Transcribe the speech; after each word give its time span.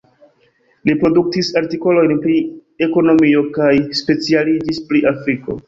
Li 0.89 0.95
produktis 1.03 1.51
artikolojn 1.61 2.15
pri 2.25 2.39
ekonomio 2.89 3.45
kaj 3.61 3.71
specialiĝis 4.03 4.85
pri 4.91 5.07
Afriko. 5.15 5.59